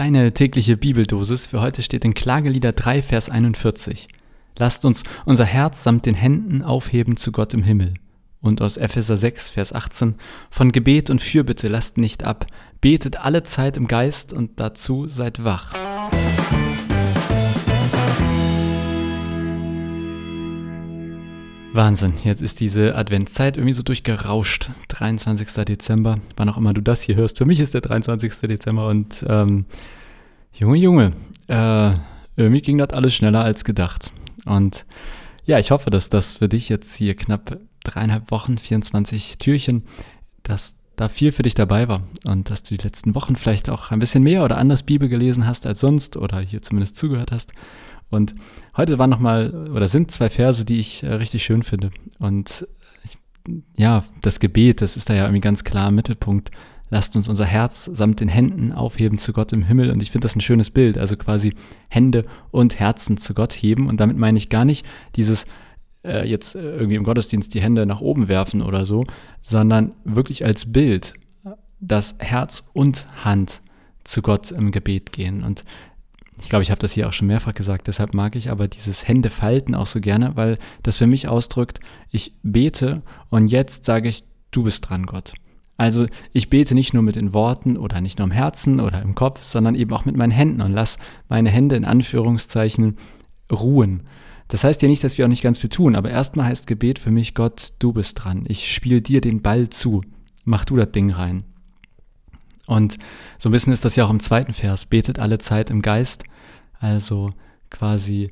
Deine 0.00 0.32
tägliche 0.32 0.78
Bibeldosis 0.78 1.46
für 1.46 1.60
heute 1.60 1.82
steht 1.82 2.06
in 2.06 2.14
Klagelieder 2.14 2.72
3, 2.72 3.02
Vers 3.02 3.28
41. 3.28 4.08
Lasst 4.56 4.86
uns 4.86 5.02
unser 5.26 5.44
Herz 5.44 5.82
samt 5.82 6.06
den 6.06 6.14
Händen 6.14 6.62
aufheben 6.62 7.18
zu 7.18 7.32
Gott 7.32 7.52
im 7.52 7.62
Himmel. 7.62 7.92
Und 8.40 8.62
aus 8.62 8.78
Epheser 8.78 9.18
6, 9.18 9.50
Vers 9.50 9.74
18. 9.74 10.14
Von 10.48 10.72
Gebet 10.72 11.10
und 11.10 11.20
Fürbitte 11.20 11.68
lasst 11.68 11.98
nicht 11.98 12.24
ab. 12.24 12.46
Betet 12.80 13.22
alle 13.22 13.42
Zeit 13.42 13.76
im 13.76 13.88
Geist 13.88 14.32
und 14.32 14.58
dazu 14.58 15.06
seid 15.06 15.44
wach. 15.44 15.74
Wahnsinn, 21.80 22.12
jetzt 22.24 22.42
ist 22.42 22.60
diese 22.60 22.94
Adventszeit 22.94 23.56
irgendwie 23.56 23.72
so 23.72 23.82
durchgerauscht. 23.82 24.68
23. 24.88 25.64
Dezember, 25.64 26.18
wann 26.36 26.50
auch 26.50 26.58
immer 26.58 26.74
du 26.74 26.82
das 26.82 27.00
hier 27.00 27.14
hörst. 27.14 27.38
Für 27.38 27.46
mich 27.46 27.58
ist 27.58 27.72
der 27.72 27.80
23. 27.80 28.34
Dezember 28.42 28.88
und 28.88 29.24
ähm, 29.26 29.64
Junge, 30.52 30.76
Junge, 30.76 31.10
äh, 31.48 31.92
irgendwie 32.36 32.60
ging 32.60 32.76
das 32.76 32.90
alles 32.90 33.14
schneller 33.14 33.42
als 33.42 33.64
gedacht. 33.64 34.12
Und 34.44 34.84
ja, 35.46 35.58
ich 35.58 35.70
hoffe, 35.70 35.88
dass 35.88 36.10
das 36.10 36.36
für 36.36 36.50
dich 36.50 36.68
jetzt 36.68 36.94
hier 36.96 37.16
knapp 37.16 37.58
dreieinhalb 37.82 38.30
Wochen, 38.30 38.58
24 38.58 39.38
Türchen, 39.38 39.84
dass 40.42 40.74
da 40.96 41.08
viel 41.08 41.32
für 41.32 41.44
dich 41.44 41.54
dabei 41.54 41.88
war 41.88 42.02
und 42.26 42.50
dass 42.50 42.62
du 42.62 42.76
die 42.76 42.84
letzten 42.84 43.14
Wochen 43.14 43.36
vielleicht 43.36 43.70
auch 43.70 43.90
ein 43.90 44.00
bisschen 44.00 44.22
mehr 44.22 44.44
oder 44.44 44.58
anders 44.58 44.82
Bibel 44.82 45.08
gelesen 45.08 45.46
hast 45.46 45.66
als 45.66 45.80
sonst 45.80 46.18
oder 46.18 46.40
hier 46.40 46.60
zumindest 46.60 46.98
zugehört 46.98 47.32
hast. 47.32 47.52
Und 48.10 48.34
heute 48.76 48.98
waren 48.98 49.10
nochmal, 49.10 49.68
oder 49.70 49.88
sind 49.88 50.10
zwei 50.10 50.30
Verse, 50.30 50.64
die 50.64 50.80
ich 50.80 51.02
äh, 51.02 51.14
richtig 51.14 51.42
schön 51.42 51.62
finde. 51.62 51.90
Und 52.18 52.66
ich, 53.04 53.18
ja, 53.76 54.04
das 54.22 54.40
Gebet, 54.40 54.82
das 54.82 54.96
ist 54.96 55.08
da 55.08 55.14
ja 55.14 55.24
irgendwie 55.24 55.40
ganz 55.40 55.64
klar 55.64 55.88
im 55.88 55.94
Mittelpunkt. 55.94 56.50
Lasst 56.90 57.14
uns 57.14 57.28
unser 57.28 57.44
Herz 57.44 57.84
samt 57.84 58.18
den 58.18 58.28
Händen 58.28 58.72
aufheben 58.72 59.18
zu 59.18 59.32
Gott 59.32 59.52
im 59.52 59.62
Himmel. 59.62 59.90
Und 59.90 60.02
ich 60.02 60.10
finde 60.10 60.24
das 60.24 60.34
ein 60.34 60.40
schönes 60.40 60.70
Bild. 60.70 60.98
Also 60.98 61.16
quasi 61.16 61.54
Hände 61.88 62.24
und 62.50 62.80
Herzen 62.80 63.16
zu 63.16 63.32
Gott 63.32 63.52
heben. 63.52 63.88
Und 63.88 64.00
damit 64.00 64.16
meine 64.16 64.38
ich 64.38 64.48
gar 64.48 64.64
nicht 64.64 64.84
dieses 65.14 65.46
äh, 66.04 66.28
jetzt 66.28 66.56
irgendwie 66.56 66.96
im 66.96 67.04
Gottesdienst 67.04 67.54
die 67.54 67.60
Hände 67.60 67.86
nach 67.86 68.00
oben 68.00 68.26
werfen 68.26 68.60
oder 68.62 68.86
so, 68.86 69.04
sondern 69.40 69.92
wirklich 70.04 70.44
als 70.44 70.72
Bild 70.72 71.14
das 71.80 72.16
Herz 72.18 72.64
und 72.72 73.06
Hand 73.24 73.62
zu 74.04 74.22
Gott 74.22 74.50
im 74.50 74.70
Gebet 74.70 75.12
gehen. 75.12 75.44
Und 75.44 75.64
ich 76.40 76.48
glaube, 76.48 76.62
ich 76.62 76.70
habe 76.70 76.80
das 76.80 76.92
hier 76.92 77.08
auch 77.08 77.12
schon 77.12 77.28
mehrfach 77.28 77.54
gesagt, 77.54 77.86
deshalb 77.86 78.14
mag 78.14 78.34
ich 78.34 78.50
aber 78.50 78.66
dieses 78.66 79.06
Händefalten 79.06 79.74
auch 79.74 79.86
so 79.86 80.00
gerne, 80.00 80.36
weil 80.36 80.56
das 80.82 80.98
für 80.98 81.06
mich 81.06 81.28
ausdrückt, 81.28 81.80
ich 82.10 82.34
bete 82.42 83.02
und 83.28 83.48
jetzt 83.48 83.84
sage 83.84 84.08
ich, 84.08 84.24
du 84.50 84.64
bist 84.64 84.88
dran, 84.88 85.06
Gott. 85.06 85.34
Also 85.76 86.06
ich 86.32 86.50
bete 86.50 86.74
nicht 86.74 86.92
nur 86.92 87.02
mit 87.02 87.16
den 87.16 87.32
Worten 87.32 87.76
oder 87.76 88.00
nicht 88.00 88.18
nur 88.18 88.26
im 88.26 88.32
Herzen 88.32 88.80
oder 88.80 89.00
im 89.00 89.14
Kopf, 89.14 89.42
sondern 89.42 89.74
eben 89.74 89.92
auch 89.92 90.04
mit 90.04 90.16
meinen 90.16 90.30
Händen 90.30 90.60
und 90.60 90.72
lass 90.72 90.98
meine 91.28 91.50
Hände 91.50 91.76
in 91.76 91.84
Anführungszeichen 91.84 92.96
ruhen. 93.50 94.02
Das 94.48 94.64
heißt 94.64 94.82
ja 94.82 94.88
nicht, 94.88 95.04
dass 95.04 95.16
wir 95.16 95.24
auch 95.24 95.30
nicht 95.30 95.42
ganz 95.42 95.58
viel 95.58 95.70
tun, 95.70 95.94
aber 95.94 96.10
erstmal 96.10 96.46
heißt 96.46 96.66
Gebet 96.66 96.98
für 96.98 97.10
mich, 97.10 97.34
Gott, 97.34 97.74
du 97.78 97.92
bist 97.92 98.22
dran. 98.22 98.44
Ich 98.48 98.72
spiele 98.72 99.00
dir 99.00 99.20
den 99.20 99.42
Ball 99.42 99.70
zu. 99.70 100.02
Mach 100.44 100.64
du 100.64 100.76
das 100.76 100.90
Ding 100.92 101.12
rein. 101.12 101.44
Und 102.70 102.98
so 103.36 103.48
ein 103.48 103.52
bisschen 103.52 103.72
ist 103.72 103.84
das 103.84 103.96
ja 103.96 104.04
auch 104.04 104.10
im 104.10 104.20
zweiten 104.20 104.52
Vers. 104.52 104.86
Betet 104.86 105.18
alle 105.18 105.38
Zeit 105.38 105.70
im 105.70 105.82
Geist. 105.82 106.22
Also 106.78 107.30
quasi 107.68 108.30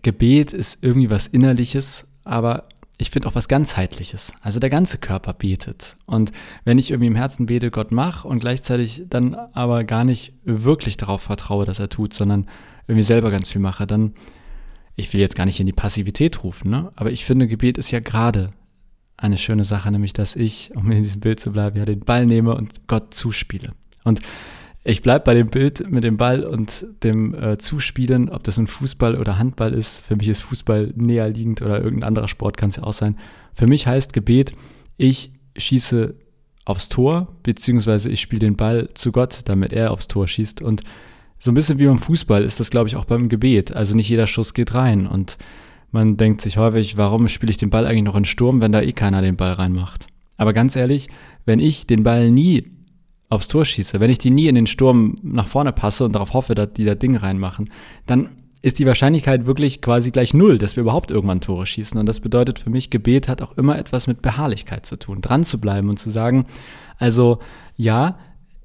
Gebet 0.00 0.54
ist 0.54 0.78
irgendwie 0.80 1.10
was 1.10 1.26
Innerliches, 1.26 2.06
aber 2.24 2.64
ich 2.96 3.10
finde 3.10 3.28
auch 3.28 3.34
was 3.34 3.48
ganzheitliches. 3.48 4.32
Also 4.40 4.58
der 4.58 4.70
ganze 4.70 4.96
Körper 4.96 5.34
betet. 5.34 5.96
Und 6.06 6.32
wenn 6.64 6.78
ich 6.78 6.92
irgendwie 6.92 7.08
im 7.08 7.14
Herzen 7.14 7.44
bete, 7.44 7.70
Gott 7.70 7.92
mach 7.92 8.24
und 8.24 8.38
gleichzeitig 8.38 9.04
dann 9.10 9.34
aber 9.34 9.84
gar 9.84 10.04
nicht 10.04 10.32
wirklich 10.44 10.96
darauf 10.96 11.20
vertraue, 11.20 11.66
dass 11.66 11.78
er 11.78 11.90
tut, 11.90 12.14
sondern 12.14 12.46
irgendwie 12.86 13.02
selber 13.02 13.30
ganz 13.30 13.50
viel 13.50 13.60
mache, 13.60 13.86
dann, 13.86 14.14
ich 14.96 15.12
will 15.12 15.20
jetzt 15.20 15.36
gar 15.36 15.44
nicht 15.44 15.60
in 15.60 15.66
die 15.66 15.72
Passivität 15.72 16.42
rufen, 16.42 16.70
ne? 16.70 16.90
aber 16.96 17.12
ich 17.12 17.26
finde, 17.26 17.48
Gebet 17.48 17.76
ist 17.76 17.90
ja 17.90 18.00
gerade 18.00 18.50
eine 19.22 19.38
schöne 19.38 19.64
Sache, 19.64 19.90
nämlich 19.90 20.12
dass 20.12 20.36
ich, 20.36 20.72
um 20.74 20.90
in 20.90 21.02
diesem 21.02 21.20
Bild 21.20 21.40
zu 21.40 21.52
bleiben, 21.52 21.78
ja 21.78 21.84
den 21.84 22.00
Ball 22.00 22.26
nehme 22.26 22.54
und 22.54 22.86
Gott 22.88 23.14
zuspiele. 23.14 23.72
Und 24.04 24.20
ich 24.84 25.02
bleibe 25.02 25.24
bei 25.24 25.34
dem 25.34 25.46
Bild 25.46 25.88
mit 25.88 26.02
dem 26.02 26.16
Ball 26.16 26.42
und 26.44 26.86
dem 27.04 27.34
äh, 27.34 27.56
Zuspielen, 27.56 28.28
ob 28.28 28.42
das 28.42 28.58
ein 28.58 28.66
Fußball 28.66 29.16
oder 29.16 29.38
Handball 29.38 29.72
ist. 29.74 30.04
Für 30.04 30.16
mich 30.16 30.26
ist 30.26 30.40
Fußball 30.42 30.92
näher 30.96 31.28
liegend 31.28 31.62
oder 31.62 31.80
irgendein 31.80 32.08
anderer 32.08 32.26
Sport 32.26 32.56
kann 32.56 32.70
es 32.70 32.76
ja 32.76 32.82
auch 32.82 32.92
sein. 32.92 33.16
Für 33.54 33.68
mich 33.68 33.86
heißt 33.86 34.12
Gebet, 34.12 34.54
ich 34.96 35.32
schieße 35.56 36.14
aufs 36.64 36.88
Tor, 36.88 37.28
beziehungsweise 37.44 38.10
ich 38.10 38.20
spiele 38.20 38.40
den 38.40 38.56
Ball 38.56 38.88
zu 38.94 39.12
Gott, 39.12 39.42
damit 39.44 39.72
er 39.72 39.92
aufs 39.92 40.08
Tor 40.08 40.26
schießt. 40.26 40.62
Und 40.62 40.82
so 41.38 41.50
ein 41.50 41.54
bisschen 41.54 41.78
wie 41.78 41.86
beim 41.86 41.98
Fußball 41.98 42.42
ist 42.42 42.58
das, 42.58 42.70
glaube 42.70 42.88
ich, 42.88 42.96
auch 42.96 43.04
beim 43.04 43.28
Gebet. 43.28 43.72
Also 43.72 43.94
nicht 43.94 44.08
jeder 44.08 44.26
Schuss 44.26 44.52
geht 44.54 44.74
rein. 44.74 45.06
Und 45.06 45.38
man 45.92 46.16
denkt 46.16 46.40
sich 46.40 46.56
häufig, 46.56 46.96
warum 46.96 47.28
spiele 47.28 47.50
ich 47.50 47.58
den 47.58 47.70
Ball 47.70 47.86
eigentlich 47.86 48.02
noch 48.02 48.16
in 48.16 48.24
Sturm, 48.24 48.60
wenn 48.60 48.72
da 48.72 48.80
eh 48.80 48.92
keiner 48.92 49.22
den 49.22 49.36
Ball 49.36 49.52
reinmacht? 49.52 50.06
Aber 50.36 50.52
ganz 50.52 50.74
ehrlich, 50.74 51.08
wenn 51.44 51.60
ich 51.60 51.86
den 51.86 52.02
Ball 52.02 52.30
nie 52.30 52.64
aufs 53.28 53.48
Tor 53.48 53.64
schieße, 53.64 54.00
wenn 54.00 54.10
ich 54.10 54.18
die 54.18 54.30
nie 54.30 54.48
in 54.48 54.54
den 54.54 54.66
Sturm 54.66 55.14
nach 55.22 55.48
vorne 55.48 55.72
passe 55.72 56.04
und 56.04 56.14
darauf 56.14 56.32
hoffe, 56.34 56.54
dass 56.54 56.72
die 56.72 56.84
da 56.84 56.94
Ding 56.94 57.16
reinmachen, 57.16 57.70
dann 58.06 58.36
ist 58.62 58.78
die 58.78 58.86
Wahrscheinlichkeit 58.86 59.46
wirklich 59.46 59.80
quasi 59.82 60.12
gleich 60.12 60.34
null, 60.34 60.58
dass 60.58 60.76
wir 60.76 60.82
überhaupt 60.82 61.10
irgendwann 61.10 61.40
Tore 61.40 61.66
schießen. 61.66 61.98
Und 61.98 62.06
das 62.06 62.20
bedeutet 62.20 62.60
für 62.60 62.70
mich, 62.70 62.90
Gebet 62.90 63.28
hat 63.28 63.42
auch 63.42 63.58
immer 63.58 63.76
etwas 63.76 64.06
mit 64.06 64.22
Beharrlichkeit 64.22 64.86
zu 64.86 64.96
tun, 64.96 65.20
dran 65.20 65.44
zu 65.44 65.60
bleiben 65.60 65.88
und 65.88 65.98
zu 65.98 66.10
sagen, 66.10 66.44
also 66.98 67.40
ja, 67.76 68.18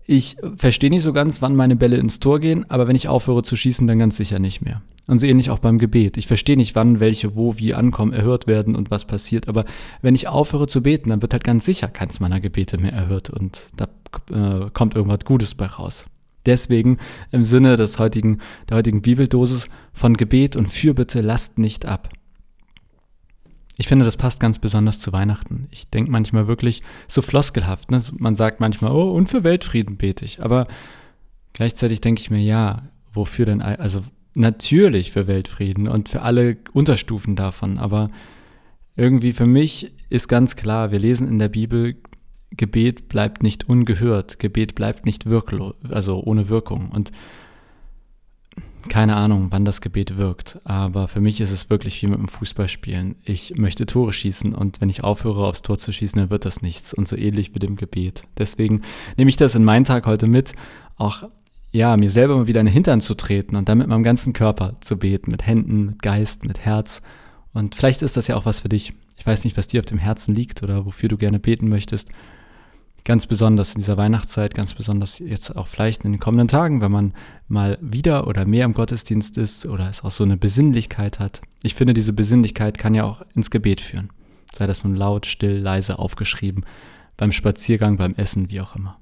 ich 0.08 0.38
verstehe 0.56 0.90
nicht 0.90 1.04
so 1.04 1.12
ganz, 1.12 1.42
wann 1.42 1.56
meine 1.56 1.76
Bälle 1.76 1.98
ins 1.98 2.20
Tor 2.20 2.40
gehen, 2.40 2.66
aber 2.70 2.88
wenn 2.88 2.96
ich 2.96 3.10
aufhöre 3.10 3.44
zu 3.44 3.58
schießen, 3.58 3.86
dann 3.86 4.00
ganz 4.00 4.16
sicher 4.16 4.40
nicht 4.40 4.62
mehr. 4.62 4.82
Und 5.06 5.20
so 5.20 5.28
ähnlich 5.28 5.50
auch 5.52 5.60
beim 5.60 5.80
Gebet. 5.80 6.18
Ich 6.18 6.28
verstehe 6.28 6.58
nicht, 6.58 6.76
wann 6.76 7.00
welche 7.00 7.36
wo 7.36 7.58
wie 7.58 7.74
ankommen, 7.74 8.14
erhört 8.14 8.48
werden 8.48 8.76
und 8.76 8.90
was 8.90 9.06
passiert, 9.06 9.48
aber 9.48 9.66
wenn 10.02 10.16
ich 10.16 10.28
aufhöre 10.28 10.68
zu 10.68 10.82
beten, 10.82 11.10
dann 11.10 11.22
wird 11.22 11.34
halt 11.34 11.44
ganz 11.44 11.66
sicher 11.66 11.90
keins 11.90 12.20
meiner 12.20 12.40
Gebete 12.40 12.78
mehr 12.78 12.94
erhört 12.94 13.30
und 13.30 13.68
da 13.76 13.88
äh, 14.32 14.70
kommt 14.72 14.96
irgendwas 14.96 15.26
Gutes 15.26 15.56
bei 15.56 15.66
raus. 15.66 16.06
Deswegen 16.46 16.98
im 17.32 17.44
Sinne 17.44 17.76
des 17.76 18.00
heutigen, 18.00 18.40
der 18.70 18.78
heutigen 18.78 19.02
Bibeldosis 19.02 19.68
von 19.92 20.16
Gebet 20.16 20.56
und 20.56 20.68
Fürbitte 20.68 21.20
lasst 21.20 21.58
nicht 21.58 21.86
ab. 21.86 22.10
Ich 23.78 23.88
finde, 23.88 24.06
das 24.06 24.18
passt 24.18 24.40
ganz 24.40 24.58
besonders 24.58 25.00
zu 25.00 25.14
Weihnachten. 25.14 25.68
Ich 25.72 25.90
denke 25.90 26.12
manchmal 26.12 26.48
wirklich 26.48 26.82
so 27.08 27.22
floskelhaft. 27.22 27.92
Ne? 27.92 28.02
Man 28.18 28.36
sagt 28.36 28.60
manchmal, 28.60 28.92
oh, 28.92 29.12
und 29.12 29.28
für 29.28 29.44
Weltfrieden 29.44 29.98
bete 29.98 30.26
ich. 30.26 30.42
Aber 30.42 30.68
gleichzeitig 31.54 32.02
denke 32.02 32.22
ich 32.22 32.32
mir, 32.32 32.42
ja, 32.42 32.88
wofür 33.14 33.46
denn? 33.46 33.62
Also 33.62 34.02
natürlich 34.34 35.12
für 35.12 35.28
Weltfrieden 35.28 35.88
und 35.88 36.10
für 36.10 36.24
alle 36.24 36.58
Unterstufen 36.74 37.36
davon. 37.36 37.78
Aber 37.78 38.08
irgendwie 38.96 39.34
für 39.34 39.46
mich 39.46 39.92
ist 40.10 40.28
ganz 40.28 40.56
klar, 40.56 40.92
wir 40.92 41.00
lesen 41.00 41.28
in 41.28 41.38
der 41.38 41.50
Bibel, 41.50 41.96
Gebet 42.52 43.10
bleibt 43.10 43.44
nicht 43.44 43.70
ungehört, 43.70 44.40
Gebet 44.40 44.74
bleibt 44.74 45.06
nicht 45.06 45.28
wirklos, 45.28 45.76
also 45.90 46.24
ohne 46.24 46.50
Wirkung. 46.50 46.90
Und 46.90 47.12
keine 48.90 49.16
Ahnung, 49.16 49.48
wann 49.50 49.66
das 49.66 49.82
Gebet 49.82 50.18
wirkt, 50.18 50.60
aber 50.64 51.08
für 51.08 51.20
mich 51.20 51.42
ist 51.42 51.52
es 51.52 51.70
wirklich 51.70 52.02
wie 52.02 52.08
mit 52.08 52.20
dem 52.20 52.28
Fußballspielen. 52.28 53.16
Ich 53.24 53.58
möchte 53.58 53.86
Tore 53.86 54.14
schießen 54.14 54.54
und 54.54 54.82
wenn 54.82 54.90
ich 54.90 55.04
aufhöre, 55.04 55.46
aufs 55.46 55.62
Tor 55.62 55.78
zu 55.78 55.92
schießen, 55.92 56.20
dann 56.20 56.30
wird 56.30 56.46
das 56.46 56.62
nichts. 56.62 56.94
Und 56.94 57.08
so 57.08 57.16
ähnlich 57.16 57.54
mit 57.54 57.64
dem 57.64 57.76
Gebet. 57.76 58.24
Deswegen 58.38 58.82
nehme 59.18 59.30
ich 59.30 59.38
das 59.38 59.56
in 59.56 59.64
meinen 59.64 59.86
Tag 59.86 60.06
heute 60.06 60.28
mit, 60.28 60.54
auch 60.96 61.24
ja, 61.72 61.98
mir 61.98 62.10
selber 62.10 62.38
mal 62.38 62.48
wieder 62.48 62.62
in 62.62 62.68
den 62.68 62.74
Hintern 62.74 63.02
zu 63.02 63.14
treten 63.14 63.56
und 63.56 63.68
dann 63.68 63.78
mit 63.78 63.88
meinem 63.88 64.04
ganzen 64.04 64.34
Körper 64.34 64.78
zu 64.80 64.98
beten, 64.98 65.32
mit 65.32 65.46
Händen, 65.46 65.88
mit 65.88 66.02
Geist, 66.02 66.46
mit 66.46 66.60
Herz. 66.60 67.02
Und 67.54 67.76
vielleicht 67.76 68.02
ist 68.02 68.16
das 68.16 68.28
ja 68.28 68.36
auch 68.36 68.46
was 68.46 68.62
für 68.62 68.70
dich. 68.70 68.94
Ich 69.18 69.26
weiß 69.26 69.44
nicht, 69.44 69.58
was 69.58 69.68
dir 69.68 69.80
auf 69.82 69.86
dem 69.86 69.98
Herzen 69.98 70.34
liegt 70.34 70.64
oder 70.64 70.86
wofür 70.86 71.10
du 71.10 71.18
gerne 71.18 71.40
beten 71.40 71.68
möchtest 71.68 72.10
ganz 73.08 73.26
besonders 73.26 73.74
in 73.74 73.80
dieser 73.80 73.96
Weihnachtszeit, 73.96 74.54
ganz 74.54 74.74
besonders 74.74 75.20
jetzt 75.20 75.56
auch 75.56 75.68
vielleicht 75.68 76.04
in 76.04 76.12
den 76.12 76.20
kommenden 76.20 76.50
Tagen, 76.50 76.82
wenn 76.82 76.92
man 76.92 77.14
mal 77.48 77.78
wieder 77.82 78.28
oder 78.28 78.46
mehr 78.46 78.66
im 78.66 78.74
Gottesdienst 78.74 79.38
ist 79.38 79.66
oder 79.66 79.90
es 79.90 80.04
auch 80.04 80.12
so 80.12 80.24
eine 80.24 80.38
Besinnlichkeit 80.38 81.20
hat. 81.20 81.42
Ich 81.64 81.76
finde, 81.76 81.94
diese 81.94 82.14
Besinnlichkeit 82.14 82.78
kann 82.78 82.94
ja 82.94 83.04
auch 83.04 83.22
ins 83.34 83.50
Gebet 83.50 83.82
führen. 83.82 84.10
Sei 84.54 84.68
das 84.68 84.84
nun 84.84 84.96
laut, 84.96 85.26
still, 85.26 85.58
leise, 85.58 86.00
aufgeschrieben, 86.00 86.66
beim 87.16 87.32
Spaziergang, 87.32 87.98
beim 87.98 88.14
Essen, 88.16 88.52
wie 88.52 88.62
auch 88.62 88.76
immer. 88.76 88.98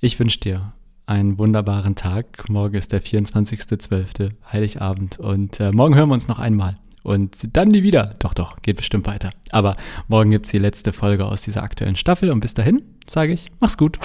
Ich 0.00 0.18
wünsche 0.18 0.40
dir 0.40 0.72
einen 1.06 1.38
wunderbaren 1.38 1.94
Tag. 1.96 2.48
Morgen 2.48 2.76
ist 2.76 2.92
der 2.92 3.02
24.12. 3.02 4.30
Heiligabend 4.50 5.18
und 5.18 5.60
äh, 5.60 5.72
morgen 5.72 5.94
hören 5.94 6.08
wir 6.08 6.14
uns 6.14 6.28
noch 6.28 6.38
einmal. 6.38 6.78
Und 7.02 7.56
dann 7.56 7.68
nie 7.68 7.82
wieder. 7.82 8.14
Doch, 8.18 8.34
doch, 8.34 8.60
geht 8.62 8.76
bestimmt 8.76 9.06
weiter. 9.06 9.30
Aber 9.50 9.76
morgen 10.08 10.30
gibt 10.30 10.46
es 10.46 10.52
die 10.52 10.58
letzte 10.58 10.92
Folge 10.92 11.24
aus 11.24 11.42
dieser 11.42 11.62
aktuellen 11.62 11.96
Staffel. 11.96 12.30
Und 12.30 12.40
bis 12.40 12.54
dahin 12.54 12.82
sage 13.08 13.32
ich, 13.32 13.50
mach's 13.58 13.78
gut. 13.78 13.98